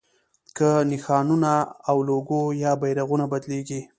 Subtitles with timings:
[0.57, 1.51] که نښانونه
[1.89, 3.81] او لوګو یا بیرغونه بدلېږي.